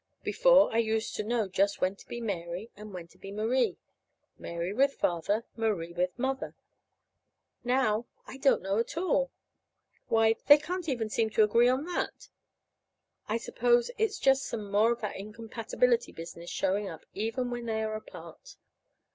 Before, 0.23 0.73
I 0.73 0.79
used 0.79 1.15
to 1.17 1.23
know 1.23 1.47
just 1.47 1.79
when 1.79 1.95
to 1.97 2.07
be 2.07 2.19
Mary, 2.19 2.71
and 2.75 2.91
when 2.91 3.07
to 3.09 3.19
be 3.19 3.31
Marie 3.31 3.77
Mary 4.35 4.73
with 4.73 4.95
Father, 4.95 5.45
Marie 5.55 5.93
with 5.93 6.17
Mother. 6.17 6.55
Now 7.63 8.07
I 8.25 8.37
don't 8.37 8.63
know 8.63 8.79
at 8.79 8.97
all. 8.97 9.29
Why, 10.07 10.33
they 10.47 10.57
can't 10.57 10.89
even 10.89 11.11
seem 11.11 11.29
to 11.29 11.43
agree 11.43 11.69
on 11.69 11.85
that! 11.85 12.29
I 13.29 13.37
suppose 13.37 13.91
it's 13.99 14.17
just 14.17 14.47
some 14.47 14.71
more 14.71 14.91
of 14.91 15.01
that 15.01 15.17
incompatibility 15.17 16.11
business 16.11 16.49
showing 16.49 16.89
up 16.89 17.05
even 17.13 17.51
when 17.51 17.67
they 17.67 17.83
are 17.83 17.93
apart. 17.93 18.57